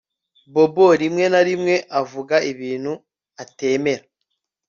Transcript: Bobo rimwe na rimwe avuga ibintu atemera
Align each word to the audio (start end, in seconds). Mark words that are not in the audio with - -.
Bobo 0.53 0.85
rimwe 1.01 1.25
na 1.33 1.41
rimwe 1.47 1.75
avuga 2.01 2.35
ibintu 2.51 2.93
atemera 3.43 4.03